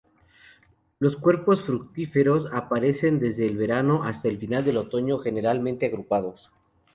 [0.97, 6.51] Los cuerpos fructíferos aparecen desde el verano hasta el final del otoño, generalmente agrupados.